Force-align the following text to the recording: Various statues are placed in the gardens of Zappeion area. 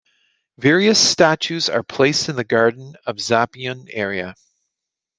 Various 0.57 0.97
statues 0.99 1.69
are 1.69 1.83
placed 1.83 2.27
in 2.27 2.35
the 2.35 2.43
gardens 2.43 2.95
of 3.05 3.17
Zappeion 3.17 3.85
area. 3.93 4.33